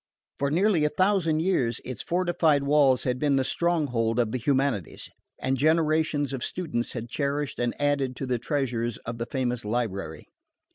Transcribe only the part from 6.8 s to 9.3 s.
had cherished and added to the treasures of the